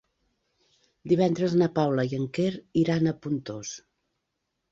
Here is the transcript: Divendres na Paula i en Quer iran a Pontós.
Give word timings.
Divendres 1.11 1.53
na 1.59 1.67
Paula 1.75 2.05
i 2.13 2.17
en 2.19 2.25
Quer 2.37 2.49
iran 2.85 3.09
a 3.11 3.15
Pontós. 3.27 3.75